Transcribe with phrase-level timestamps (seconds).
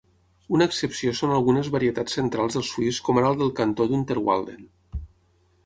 [0.59, 4.69] Una excepció són algunes varietats centrals del suís com ara el del cantó d'Unterwalden.